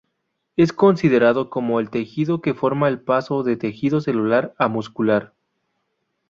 [0.57, 5.35] Es considerado como el tejido que forma el paso de tejido celular a muscular.